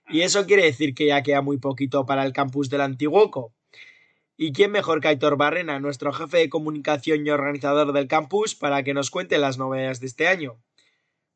y 0.10 0.22
eso 0.22 0.46
quiere 0.46 0.64
decir 0.64 0.94
que 0.94 1.08
ya 1.08 1.24
queda 1.24 1.42
muy 1.42 1.58
poquito 1.58 2.06
para 2.06 2.24
el 2.24 2.34
campus 2.34 2.70
del 2.70 2.82
Antiguoco. 2.82 3.54
¿Y 4.36 4.52
quién 4.52 4.72
mejor 4.72 5.00
que 5.00 5.10
Aitor 5.10 5.38
Barrena, 5.38 5.80
nuestro 5.80 6.12
jefe 6.12 6.38
de 6.38 6.50
comunicación 6.50 7.26
y 7.26 7.30
organizador 7.30 7.94
del 7.94 8.08
campus, 8.08 8.56
para 8.56 8.82
que 8.82 8.96
nos 8.96 9.12
cuente 9.12 9.38
las 9.38 9.60
novedades 9.60 10.00
de 10.00 10.08
este 10.08 10.28
año? 10.28 10.58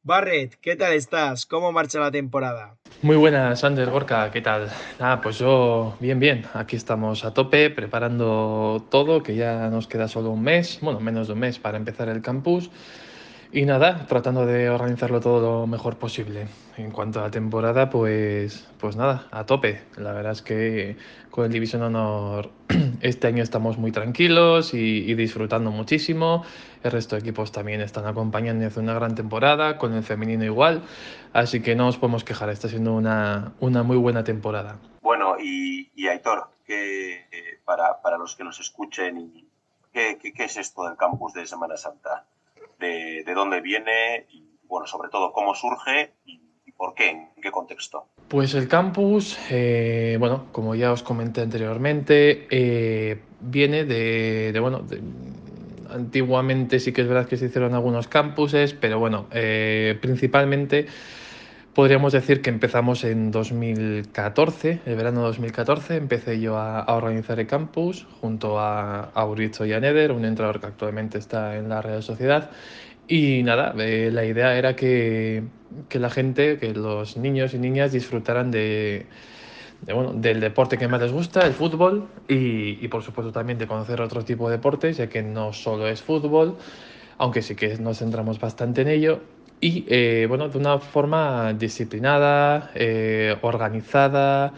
Barret, 0.01 0.55
¿qué 0.61 0.75
tal 0.75 0.93
estás? 0.93 1.45
¿Cómo 1.45 1.71
marcha 1.71 1.99
la 1.99 2.09
temporada? 2.09 2.77
Muy 3.03 3.15
buenas, 3.15 3.63
Ander 3.63 3.91
Gorka, 3.91 4.31
¿qué 4.31 4.41
tal? 4.41 4.71
Nada, 4.99 5.21
pues 5.21 5.37
yo 5.37 5.95
bien, 5.99 6.19
bien. 6.19 6.45
Aquí 6.55 6.75
estamos 6.75 7.23
a 7.23 7.35
tope, 7.35 7.69
preparando 7.69 8.87
todo, 8.89 9.21
que 9.21 9.35
ya 9.35 9.69
nos 9.69 9.85
queda 9.87 10.07
solo 10.07 10.31
un 10.31 10.41
mes, 10.41 10.79
bueno, 10.81 10.99
menos 10.99 11.27
de 11.27 11.33
un 11.33 11.39
mes 11.39 11.59
para 11.59 11.77
empezar 11.77 12.09
el 12.09 12.23
campus. 12.23 12.71
Y 13.51 13.63
nada, 13.63 14.05
tratando 14.07 14.45
de 14.45 14.69
organizarlo 14.69 15.21
todo 15.21 15.61
lo 15.61 15.67
mejor 15.67 15.97
posible. 15.97 16.47
En 16.75 16.91
cuanto 16.91 17.19
a 17.19 17.23
la 17.23 17.31
temporada, 17.31 17.89
pues, 17.89 18.67
pues 18.77 18.97
nada, 18.97 19.27
a 19.31 19.45
tope. 19.45 19.83
La 19.95 20.11
verdad 20.11 20.33
es 20.33 20.41
que 20.41 20.97
con 21.31 21.45
el 21.45 21.51
División 21.51 21.81
Honor 21.81 22.51
este 23.01 23.27
año 23.27 23.41
estamos 23.41 23.77
muy 23.77 23.91
tranquilos 23.91 24.73
y, 24.73 25.13
disfrutando 25.15 25.71
muchísimo. 25.71 26.43
El 26.83 26.91
resto 26.91 27.15
de 27.15 27.21
equipos 27.21 27.53
también 27.53 27.79
están 27.79 28.05
acompañando 28.05 28.65
y 28.65 28.67
hace 28.67 28.81
una 28.81 28.93
gran 28.93 29.15
temporada, 29.15 29.77
con 29.77 29.93
el 29.93 30.03
femenino 30.03 30.43
igual. 30.43 30.83
Así 31.31 31.61
que 31.61 31.73
no 31.73 31.85
nos 31.85 31.97
podemos 31.97 32.25
quejar, 32.25 32.49
está 32.49 32.67
siendo 32.67 32.93
una, 32.93 33.53
una 33.61 33.81
muy 33.81 33.97
buena 33.97 34.25
temporada. 34.25 34.77
Bueno, 35.01 35.37
y, 35.39 35.89
Aitor, 36.05 36.49
que, 36.65 37.25
para, 37.63 38.01
para 38.01 38.17
los 38.17 38.35
que 38.35 38.43
nos 38.43 38.59
escuchen, 38.59 39.47
¿qué, 39.93 40.17
qué, 40.21 40.33
¿qué 40.33 40.43
es 40.43 40.57
esto 40.57 40.83
del 40.83 40.97
campus 40.97 41.33
de 41.33 41.45
Semana 41.45 41.77
Santa? 41.77 42.25
De, 42.79 43.23
de, 43.25 43.33
dónde 43.33 43.61
viene 43.61 44.25
y, 44.29 44.45
bueno, 44.63 44.87
sobre 44.87 45.09
todo, 45.09 45.31
cómo 45.31 45.55
surge 45.55 46.13
y, 46.25 46.41
por 46.75 46.93
qué, 46.93 47.09
en 47.09 47.29
qué 47.41 47.49
contexto. 47.49 48.05
Pues 48.27 48.53
el 48.53 48.67
campus, 48.67 49.37
eh, 49.49 50.17
bueno, 50.19 50.45
como 50.51 50.75
ya 50.75 50.91
os 50.91 51.01
comenté 51.01 51.41
anteriormente, 51.41 52.47
eh, 52.51 53.19
viene 53.39 53.83
de, 53.83 54.55
bueno, 54.59 54.85
antiguamente 55.89 56.79
sí 56.79 56.91
que 56.93 57.01
es 57.01 57.07
verdad 57.07 57.27
que 57.27 57.37
se 57.37 57.45
hicieron 57.45 57.73
algunos 57.73 58.07
campuses, 58.07 58.73
pero 58.73 58.99
bueno, 58.99 59.27
eh, 59.31 59.97
principalmente 60.01 60.85
podríamos 61.77 62.11
decir 62.11 62.41
que 62.41 62.49
empezamos 62.49 63.03
en 63.03 63.29
2014, 63.29 64.79
el 64.83 64.95
verano 64.95 65.19
de 65.19 65.27
2014, 65.27 65.97
empecé 65.97 66.39
yo 66.39 66.57
a, 66.57 66.83
organizar 66.91 67.39
el 67.39 67.45
campus 67.45 68.07
junto 68.19 68.59
a, 68.59 69.11
a 69.13 69.25
Urizo 69.27 69.63
y 69.63 69.73
a 69.73 69.79
Neder, 69.79 70.11
un 70.11 70.25
entrenador 70.25 70.59
que 70.59 70.65
actualmente 70.65 71.19
está 71.19 71.55
en 71.55 71.69
la 71.69 71.83
Real 71.83 72.01
Sociedad. 72.01 72.49
Y 73.07 73.43
nada, 73.43 73.75
eh, 73.77 74.09
la 74.11 74.25
idea 74.25 74.57
era 74.57 74.75
que, 74.75 75.43
que, 75.87 75.99
la 75.99 76.09
gente, 76.09 76.57
que 76.57 76.73
los 76.73 77.15
niños 77.15 77.53
y 77.53 77.59
niñas 77.59 77.91
disfrutaran 77.91 78.49
de, 78.49 79.05
de, 79.81 79.93
bueno, 79.93 80.13
del 80.13 80.39
deporte 80.39 80.79
que 80.79 80.87
más 80.87 80.99
les 80.99 81.11
gusta, 81.11 81.45
el 81.45 81.53
fútbol, 81.53 82.07
y, 82.27 82.83
y 82.83 82.87
por 82.87 83.03
supuesto 83.03 83.31
también 83.31 83.59
de 83.59 83.67
conocer 83.67 84.01
otro 84.01 84.25
tipo 84.25 84.49
de 84.49 84.55
deportes, 84.55 84.97
ya 84.97 85.09
que 85.09 85.21
no 85.21 85.53
solo 85.53 85.87
es 85.87 86.01
fútbol, 86.01 86.57
aunque 87.19 87.43
sí 87.43 87.53
que 87.55 87.77
nos 87.77 87.99
centramos 87.99 88.39
bastante 88.39 88.81
en 88.81 88.87
ello, 88.87 89.21
y 89.59 89.85
eh, 89.87 90.25
bueno, 90.27 90.49
de 90.49 90.57
una 90.57 90.79
forma 90.79 91.53
disciplinada, 91.53 92.71
eh, 92.75 93.35
organizada 93.41 94.53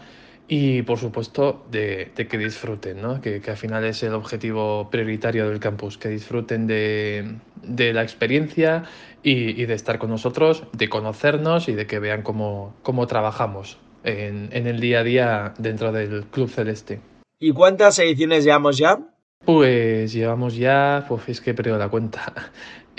y 0.46 0.82
por 0.82 0.98
supuesto 0.98 1.64
de, 1.70 2.10
que 2.14 2.36
disfruten, 2.36 3.00
¿no? 3.00 3.20
que, 3.20 3.40
que, 3.40 3.50
al 3.52 3.56
final 3.56 3.84
es 3.84 4.02
el 4.02 4.14
objetivo 4.14 4.90
prioritario 4.90 5.48
del 5.48 5.60
campus, 5.60 5.96
que 5.96 6.08
disfruten 6.08 6.66
de, 6.66 7.36
de 7.62 7.92
la 7.92 8.02
experiencia 8.02 8.84
y, 9.22 9.62
y, 9.62 9.66
de 9.66 9.74
estar 9.74 9.98
con 9.98 10.10
nosotros, 10.10 10.64
de 10.72 10.88
conocernos 10.88 11.68
y 11.68 11.74
de 11.74 11.86
que 11.86 11.98
vean 11.98 12.22
cómo, 12.22 12.74
cómo 12.82 13.06
trabajamos 13.06 13.78
en, 14.02 14.48
en 14.52 14.66
el 14.66 14.80
día 14.80 15.00
a 15.00 15.04
día 15.04 15.54
dentro 15.58 15.92
del 15.92 16.24
Club 16.26 16.50
Celeste. 16.50 17.00
¿Y 17.38 17.52
cuántas 17.52 17.98
ediciones 18.00 18.44
llevamos 18.44 18.76
ya? 18.76 18.98
Pues 19.44 20.12
llevamos 20.12 20.54
ya, 20.56 21.04
pues 21.08 21.28
es 21.28 21.40
que 21.40 21.50
he 21.50 21.54
perdido 21.54 21.78
la 21.78 21.88
cuenta. 21.88 22.32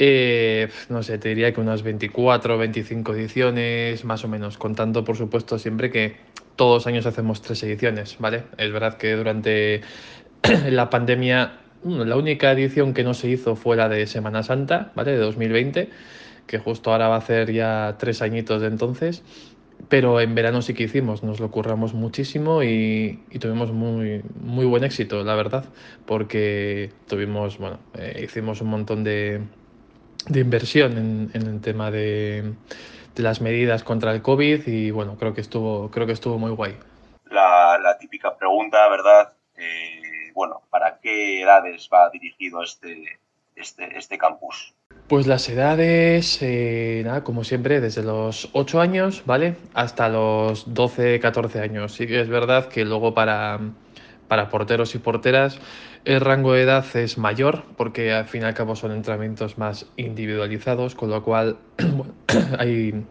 Eh, 0.03 0.69
no 0.89 1.03
sé, 1.03 1.19
te 1.19 1.29
diría 1.29 1.53
que 1.53 1.61
unas 1.61 1.83
24 1.83 2.55
o 2.55 2.57
25 2.57 3.13
ediciones, 3.13 4.03
más 4.03 4.23
o 4.23 4.27
menos, 4.27 4.57
contando 4.57 5.03
por 5.03 5.15
supuesto 5.15 5.59
siempre 5.59 5.91
que 5.91 6.15
todos 6.55 6.77
los 6.77 6.87
años 6.87 7.05
hacemos 7.05 7.41
tres 7.43 7.61
ediciones, 7.63 8.17
¿vale? 8.17 8.45
Es 8.57 8.71
verdad 8.71 8.97
que 8.97 9.13
durante 9.13 9.81
la 10.69 10.89
pandemia 10.89 11.59
la 11.83 12.15
única 12.15 12.51
edición 12.51 12.93
que 12.93 13.03
no 13.03 13.13
se 13.13 13.29
hizo 13.29 13.55
fue 13.55 13.75
la 13.75 13.89
de 13.89 14.07
Semana 14.07 14.41
Santa, 14.43 14.91
¿vale? 14.95 15.11
De 15.11 15.17
2020, 15.17 15.89
que 16.47 16.57
justo 16.59 16.91
ahora 16.91 17.07
va 17.09 17.15
a 17.15 17.19
hacer 17.19 17.51
ya 17.51 17.95
tres 17.99 18.21
añitos 18.23 18.61
de 18.61 18.67
entonces. 18.67 19.23
Pero 19.89 20.19
en 20.19 20.35
verano 20.35 20.61
sí 20.61 20.73
que 20.73 20.83
hicimos, 20.83 21.23
nos 21.23 21.39
lo 21.39 21.51
curramos 21.51 21.93
muchísimo 21.93 22.63
y, 22.63 23.23
y 23.29 23.39
tuvimos 23.39 23.71
muy, 23.71 24.21
muy 24.39 24.65
buen 24.65 24.83
éxito, 24.83 25.23
la 25.23 25.35
verdad, 25.35 25.65
porque 26.05 26.91
tuvimos, 27.07 27.57
bueno, 27.57 27.79
eh, 27.97 28.21
hicimos 28.23 28.61
un 28.61 28.69
montón 28.69 29.03
de, 29.03 29.41
de 30.27 30.39
inversión 30.39 30.97
en, 30.97 31.31
en, 31.33 31.47
el 31.47 31.61
tema 31.61 31.91
de, 31.91 32.53
de, 33.15 33.23
las 33.23 33.41
medidas 33.41 33.83
contra 33.83 34.13
el 34.13 34.21
COVID 34.21 34.67
y 34.67 34.91
bueno, 34.91 35.17
creo 35.17 35.33
que 35.33 35.41
estuvo, 35.41 35.89
creo 35.89 36.05
que 36.05 36.13
estuvo 36.13 36.37
muy 36.37 36.51
guay. 36.51 36.77
La, 37.29 37.79
la 37.81 37.97
típica 37.97 38.35
pregunta, 38.37 38.87
¿verdad? 38.89 39.33
Eh, 39.57 40.31
bueno, 40.33 40.61
¿para 40.69 40.99
qué 40.99 41.41
edades 41.41 41.89
va 41.91 42.09
dirigido 42.09 42.63
este, 42.63 43.19
este, 43.55 43.97
este 43.97 44.17
campus? 44.17 44.73
Pues 45.11 45.27
las 45.27 45.49
edades, 45.49 46.41
eh, 46.41 47.01
nada, 47.03 47.25
como 47.25 47.43
siempre, 47.43 47.81
desde 47.81 48.01
los 48.01 48.47
8 48.53 48.79
años, 48.79 49.23
¿vale? 49.25 49.57
Hasta 49.73 50.07
los 50.07 50.73
12, 50.73 51.19
14 51.19 51.59
años. 51.59 51.91
Sí 51.91 52.07
que 52.07 52.21
es 52.21 52.29
verdad 52.29 52.69
que 52.69 52.85
luego 52.85 53.13
para, 53.13 53.59
para 54.29 54.47
porteros 54.47 54.95
y 54.95 54.99
porteras 54.99 55.59
el 56.05 56.21
rango 56.21 56.53
de 56.53 56.61
edad 56.61 56.85
es 56.95 57.17
mayor 57.17 57.65
porque 57.75 58.13
al 58.13 58.29
fin 58.29 58.43
y 58.43 58.45
al 58.45 58.53
cabo 58.53 58.77
son 58.77 58.93
entrenamientos 58.93 59.57
más 59.57 59.85
individualizados, 59.97 60.95
con 60.95 61.09
lo 61.09 61.21
cual 61.25 61.57
hay, 62.57 63.05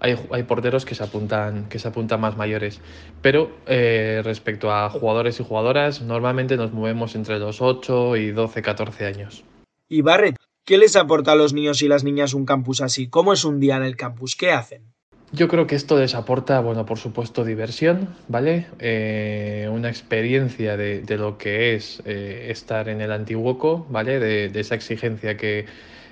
hay, 0.00 0.16
hay, 0.32 0.42
porteros 0.42 0.84
que 0.84 0.96
se 0.96 1.04
apuntan, 1.04 1.68
que 1.68 1.78
se 1.78 1.86
apuntan 1.86 2.20
más 2.20 2.36
mayores. 2.36 2.80
Pero 3.22 3.52
eh, 3.68 4.22
respecto 4.24 4.72
a 4.72 4.90
jugadores 4.90 5.38
y 5.38 5.44
jugadoras, 5.44 6.02
normalmente 6.02 6.56
nos 6.56 6.72
movemos 6.72 7.14
entre 7.14 7.38
los 7.38 7.62
8 7.62 8.16
y 8.16 8.32
12, 8.32 8.60
14 8.60 9.06
años. 9.06 9.44
Y 9.88 10.02
Barret, 10.02 10.34
¿qué 10.64 10.78
les 10.78 10.96
aporta 10.96 11.32
a 11.32 11.36
los 11.36 11.52
niños 11.52 11.82
y 11.82 11.88
las 11.88 12.04
niñas 12.04 12.34
un 12.34 12.46
campus 12.46 12.80
así? 12.80 13.08
¿Cómo 13.08 13.32
es 13.32 13.44
un 13.44 13.60
día 13.60 13.76
en 13.76 13.82
el 13.82 13.96
campus? 13.96 14.36
¿Qué 14.36 14.50
hacen? 14.52 14.94
Yo 15.32 15.48
creo 15.48 15.66
que 15.66 15.74
esto 15.74 15.98
les 15.98 16.14
aporta, 16.14 16.60
bueno, 16.60 16.86
por 16.86 16.98
supuesto, 16.98 17.44
diversión, 17.44 18.14
¿vale? 18.28 18.66
Eh, 18.78 19.68
una 19.72 19.88
experiencia 19.88 20.76
de, 20.76 21.02
lo 21.18 21.38
que 21.38 21.74
es 21.74 22.00
eh, 22.04 22.46
estar 22.50 22.88
en 22.88 23.00
el 23.00 23.10
Antiguoco, 23.10 23.84
¿vale? 23.90 24.20
De, 24.20 24.60
esa 24.60 24.76
exigencia 24.76 25.36
que, 25.36 25.66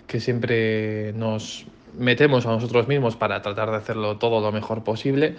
que, 0.08 0.18
siempre 0.18 1.12
nos 1.12 1.66
metemos 1.96 2.46
a 2.46 2.50
nosotros 2.50 2.88
mismos 2.88 3.14
para 3.14 3.42
tratar 3.42 3.70
de 3.70 3.76
hacerlo 3.76 4.18
todo 4.18 4.40
lo 4.40 4.50
mejor 4.50 4.82
posible. 4.82 5.36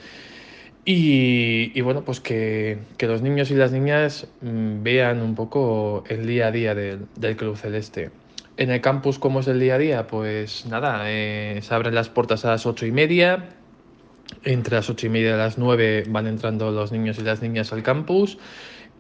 Y, 0.86 1.78
y 1.78 1.82
bueno, 1.82 2.04
pues 2.04 2.22
que, 2.22 2.78
que, 2.98 3.08
los 3.08 3.22
niños 3.22 3.52
y 3.52 3.56
las 3.56 3.74
niñas 3.74 4.28
mmm, 4.42 4.82
vean 4.82 5.22
un 5.22 5.36
poco 5.36 6.06
el 6.08 6.26
día 6.26 6.48
a 6.48 6.52
día 6.52 6.74
del 6.74 7.36
Club 7.36 7.58
Celeste. 7.58 8.12
En 8.56 8.70
el 8.70 8.82
campus, 8.82 9.18
¿cómo 9.18 9.40
es 9.40 9.48
el 9.48 9.60
día 9.60 9.76
a 9.76 9.78
día? 9.78 10.08
Pues 10.08 10.66
nada, 10.68 11.04
eh, 11.06 11.60
se 11.62 11.74
abren 11.74 11.96
las 11.96 12.10
puertas 12.10 12.46
a 12.46 12.50
las 12.50 12.66
ocho 12.66 12.86
y 12.86 12.92
media, 12.92 13.50
entre 14.44 14.76
las 14.76 14.90
8 14.90 15.08
y 15.08 15.10
media 15.10 15.36
y 15.36 15.38
las 15.38 15.58
9 15.58 16.06
van 16.08 16.28
entrando 16.28 16.72
los 16.72 16.92
niños 16.92 17.18
y 17.20 17.22
las 17.22 17.42
niñas 17.42 17.74
al 17.74 17.84
campus 17.84 18.38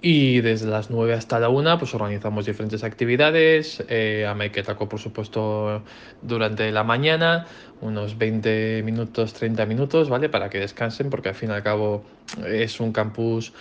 y 0.01 0.41
desde 0.41 0.67
las 0.67 0.89
9 0.89 1.13
hasta 1.13 1.39
la 1.39 1.49
1 1.49 1.79
pues 1.79 1.93
organizamos 1.93 2.45
diferentes 2.45 2.83
actividades, 2.83 3.83
eh, 3.87 4.25
a 4.27 4.35
Maiketako 4.35 4.89
por 4.89 4.99
supuesto 4.99 5.81
durante 6.21 6.71
la 6.71 6.83
mañana, 6.83 7.47
unos 7.81 8.17
20 8.17 8.83
minutos, 8.83 9.33
30 9.33 9.65
minutos, 9.65 10.09
¿vale? 10.09 10.29
Para 10.29 10.49
que 10.49 10.59
descansen 10.59 11.09
porque 11.09 11.29
al 11.29 11.35
fin 11.35 11.49
y 11.49 11.53
al 11.53 11.63
cabo 11.63 12.03
es 12.45 12.79
un 12.79 12.91
campus 12.91 13.53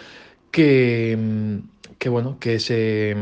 que, 0.51 1.17
que 1.99 2.09
bueno, 2.09 2.39
que 2.41 2.59
se 2.59 3.15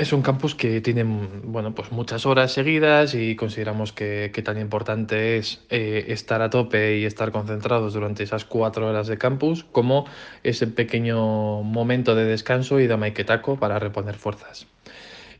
es 0.00 0.14
un 0.14 0.22
campus 0.22 0.54
que 0.54 0.80
tiene 0.80 1.04
bueno, 1.04 1.74
pues 1.74 1.92
muchas 1.92 2.24
horas 2.24 2.52
seguidas 2.52 3.14
y 3.14 3.36
consideramos 3.36 3.92
que, 3.92 4.32
tan 4.42 4.58
importante 4.58 5.36
es 5.36 5.60
eh, 5.68 6.06
estar 6.08 6.40
a 6.40 6.48
tope 6.48 6.96
y 6.96 7.04
estar 7.04 7.30
concentrados 7.32 7.92
durante 7.92 8.22
esas 8.22 8.46
cuatro 8.46 8.88
horas 8.88 9.08
de 9.08 9.18
campus 9.18 9.64
como 9.64 10.06
ese 10.42 10.66
pequeño 10.68 11.62
momento 11.62 12.14
de 12.14 12.24
descanso 12.24 12.80
y 12.80 12.86
de 12.86 12.96
maiketako 12.96 13.58
para 13.58 13.78
reponer 13.78 14.14
fuerzas. 14.14 14.66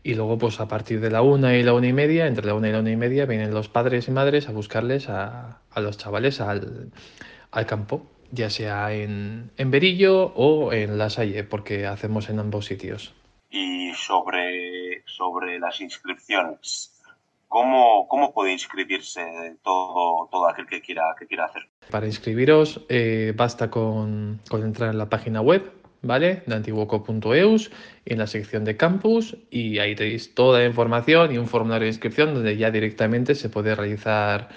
Y 0.02 0.12
luego, 0.12 0.36
pues 0.36 0.60
a 0.60 0.68
partir 0.68 1.00
de 1.00 1.10
la 1.10 1.22
una 1.22 1.56
y 1.56 1.62
la 1.62 1.72
una 1.72 1.86
y 1.86 1.94
media, 1.94 2.26
entre 2.26 2.44
la 2.44 2.52
una 2.52 2.68
y 2.68 2.72
la 2.72 2.80
una 2.80 2.90
y 2.90 2.96
media, 2.96 3.24
vienen 3.24 3.54
los 3.54 3.70
padres 3.70 4.08
y 4.08 4.10
madres 4.10 4.50
a 4.50 4.52
buscarles 4.52 5.08
a, 5.08 5.62
los 5.76 5.96
chavales 5.96 6.42
al, 6.42 6.90
campo, 7.66 8.06
ya 8.30 8.50
sea 8.50 8.92
en, 8.92 9.52
en 9.56 9.70
Berillo 9.70 10.34
o 10.34 10.74
en 10.74 10.98
La 10.98 11.08
Salle, 11.08 11.44
porque 11.44 11.86
hacemos 11.86 12.28
en 12.28 12.40
ambos 12.40 12.66
sitios 12.66 13.14
sobre, 13.94 15.02
sobre 15.06 15.58
las 15.58 15.80
inscripciones. 15.80 16.96
¿Cómo, 17.48 18.06
¿Cómo, 18.08 18.32
puede 18.32 18.52
inscribirse 18.52 19.22
todo, 19.64 20.28
todo 20.30 20.48
aquel 20.48 20.66
que 20.66 20.80
quiera, 20.80 21.02
que 21.18 21.26
quiera 21.26 21.46
hacer? 21.46 21.62
Para 21.90 22.06
inscribiros 22.06 22.80
eh, 22.88 23.32
basta 23.34 23.70
con, 23.70 24.40
con, 24.48 24.62
entrar 24.62 24.90
en 24.90 24.98
la 24.98 25.08
página 25.08 25.40
web, 25.40 25.72
¿vale? 26.02 26.44
De 26.46 26.54
antiguoco.eus, 26.54 27.72
en 28.04 28.18
la 28.18 28.28
sección 28.28 28.64
de 28.64 28.76
campus 28.76 29.36
y 29.50 29.80
ahí 29.80 29.96
tenéis 29.96 30.32
toda 30.32 30.60
la 30.60 30.66
información 30.66 31.34
y 31.34 31.38
un 31.38 31.48
formulario 31.48 31.86
de 31.86 31.90
inscripción 31.90 32.34
donde 32.34 32.56
ya 32.56 32.70
directamente 32.70 33.34
se 33.34 33.48
puede 33.48 33.74
realizar 33.74 34.48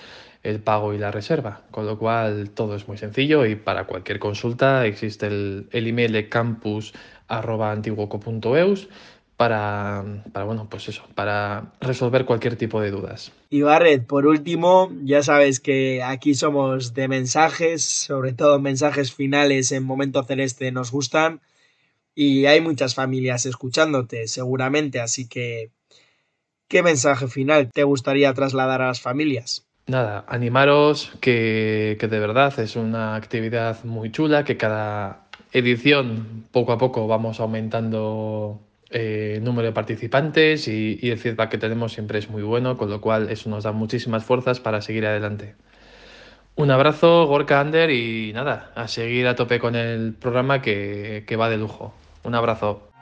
el 0.43 0.59
pago 0.61 0.93
y 0.93 0.97
la 0.97 1.09
reserva, 1.09 1.61
con 1.71 1.87
lo 1.87 1.97
cual 1.97 2.51
todo 2.51 2.75
es 2.75 2.87
muy 2.87 2.97
sencillo 2.97 3.45
y 3.45 3.55
para 3.55 3.85
cualquier 3.85 4.19
consulta 4.19 4.85
existe 4.85 5.25
el, 5.27 5.67
el 5.71 5.87
email 5.87 6.11
de 6.11 6.29
campus 6.29 6.93
antiguoco.eus 7.27 8.89
para, 9.37 10.03
para, 10.31 10.45
bueno, 10.45 10.67
pues 10.69 10.87
eso, 10.89 11.03
para 11.15 11.73
resolver 11.81 12.25
cualquier 12.25 12.55
tipo 12.55 12.81
de 12.81 12.91
dudas. 12.91 13.31
Y 13.49 13.61
Barret, 13.61 14.05
por 14.05 14.25
último, 14.27 14.91
ya 15.03 15.23
sabes 15.23 15.59
que 15.59 16.03
aquí 16.03 16.35
somos 16.35 16.93
de 16.93 17.07
mensajes, 17.07 17.83
sobre 17.83 18.33
todo 18.33 18.59
mensajes 18.59 19.13
finales 19.13 19.71
en 19.71 19.83
Momento 19.83 20.23
Celeste 20.23 20.71
nos 20.71 20.91
gustan 20.91 21.41
y 22.15 22.45
hay 22.45 22.61
muchas 22.61 22.95
familias 22.95 23.45
escuchándote 23.45 24.27
seguramente, 24.27 24.99
así 24.99 25.27
que 25.27 25.71
¿qué 26.67 26.83
mensaje 26.83 27.27
final 27.27 27.71
te 27.71 27.83
gustaría 27.83 28.33
trasladar 28.33 28.81
a 28.81 28.87
las 28.87 29.01
familias? 29.01 29.65
Nada, 29.87 30.23
animaros 30.29 31.11
que, 31.19 31.97
que 31.99 32.07
de 32.07 32.19
verdad 32.19 32.57
es 32.59 32.75
una 32.75 33.15
actividad 33.15 33.83
muy 33.83 34.11
chula, 34.11 34.45
que 34.45 34.57
cada 34.57 35.27
edición, 35.51 36.45
poco 36.51 36.71
a 36.71 36.77
poco 36.77 37.07
vamos 37.07 37.39
aumentando 37.39 38.61
eh, 38.93 39.39
número 39.41 39.67
de 39.67 39.73
participantes 39.73 40.67
y, 40.67 40.99
el 41.09 41.17
feedback 41.17 41.49
que 41.49 41.57
tenemos 41.57 41.93
siempre 41.93 42.19
es 42.19 42.29
muy 42.29 42.43
bueno, 42.43 42.77
con 42.77 42.89
lo 42.89 43.01
cual 43.01 43.29
eso 43.29 43.49
nos 43.49 43.63
da 43.63 43.71
muchísimas 43.71 44.23
fuerzas 44.23 44.59
para 44.59 44.81
seguir 44.81 45.05
adelante. 45.05 45.55
Un 46.55 46.71
abrazo, 46.71 47.25
Gorka 47.25 47.59
Ander, 47.59 47.89
y 47.89 48.31
nada, 48.33 48.71
a 48.75 48.87
seguir 48.87 49.27
a 49.27 49.35
tope 49.35 49.59
con 49.59 49.75
el 49.75 50.13
programa 50.13 50.61
que, 50.61 51.23
que 51.27 51.35
va 51.35 51.49
de 51.49 51.57
lujo. 51.57 51.93
Un 52.23 52.35
abrazo. 52.35 52.92